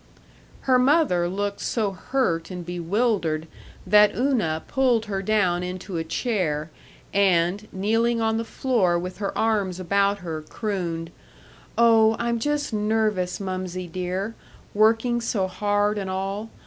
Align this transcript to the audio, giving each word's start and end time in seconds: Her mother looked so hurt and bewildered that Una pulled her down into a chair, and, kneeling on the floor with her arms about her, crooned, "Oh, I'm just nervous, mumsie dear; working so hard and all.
Her 0.61 0.79
mother 0.79 1.27
looked 1.27 1.61
so 1.61 1.91
hurt 1.91 2.49
and 2.49 2.65
bewildered 2.65 3.47
that 3.85 4.15
Una 4.15 4.63
pulled 4.67 5.05
her 5.05 5.21
down 5.21 5.61
into 5.61 5.97
a 5.97 6.03
chair, 6.03 6.71
and, 7.13 7.67
kneeling 7.71 8.19
on 8.19 8.37
the 8.37 8.43
floor 8.43 8.97
with 8.97 9.19
her 9.19 9.37
arms 9.37 9.79
about 9.79 10.17
her, 10.25 10.41
crooned, 10.41 11.11
"Oh, 11.77 12.15
I'm 12.17 12.39
just 12.39 12.73
nervous, 12.73 13.39
mumsie 13.39 13.85
dear; 13.85 14.33
working 14.73 15.21
so 15.21 15.45
hard 15.47 15.99
and 15.99 16.09
all. 16.09 16.49